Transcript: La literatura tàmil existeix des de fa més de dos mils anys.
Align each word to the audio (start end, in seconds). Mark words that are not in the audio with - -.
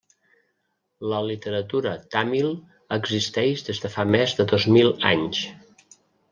La 1.11 1.19
literatura 1.25 1.91
tàmil 2.15 2.49
existeix 2.99 3.63
des 3.71 3.85
de 3.87 3.95
fa 3.99 4.09
més 4.19 4.37
de 4.41 4.51
dos 4.55 4.69
mils 4.79 5.09
anys. 5.15 5.47